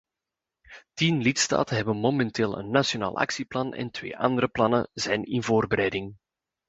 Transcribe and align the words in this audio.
Tien 0.95 1.21
lidstaten 1.21 1.75
hebben 1.75 1.97
momenteel 1.97 2.57
een 2.59 2.69
nationaal 2.69 3.17
actieplan 3.17 3.73
en 3.73 3.91
twee 3.91 4.17
andere 4.17 4.47
plannen 4.47 4.89
zijn 4.93 5.23
in 5.23 5.43
voorbereiding. 5.43 6.15